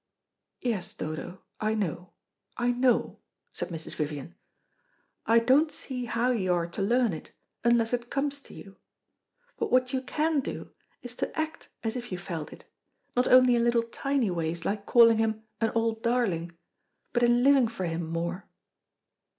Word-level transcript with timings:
"Yes, 0.61 0.95
Dodo, 0.95 1.43
I 1.59 1.75
know, 1.75 2.13
I 2.57 2.71
know," 2.71 3.19
said 3.53 3.69
Mrs. 3.69 3.93
Vivian. 3.93 4.33
"I 5.27 5.37
don't 5.37 5.71
see 5.71 6.05
how 6.05 6.31
you 6.31 6.51
are 6.55 6.65
to 6.69 6.81
learn 6.81 7.13
it, 7.13 7.33
unless 7.63 7.93
it 7.93 8.09
comes 8.09 8.39
to 8.45 8.55
you; 8.55 8.77
but 9.59 9.71
what 9.71 9.93
you 9.93 10.01
can 10.01 10.39
do, 10.39 10.71
is 11.03 11.13
to 11.17 11.39
act 11.39 11.69
as 11.83 11.95
if 11.95 12.11
you 12.11 12.17
felt 12.17 12.51
it, 12.51 12.65
not 13.15 13.27
only 13.27 13.53
in 13.55 13.63
little 13.63 13.83
tiny 13.83 14.31
ways, 14.31 14.65
like 14.65 14.87
calling 14.87 15.19
him 15.19 15.43
an 15.59 15.69
'old 15.75 16.01
darling,' 16.01 16.57
but 17.13 17.21
in 17.21 17.43
living 17.43 17.67
for 17.67 17.85
him 17.85 18.03
more." 18.09 18.49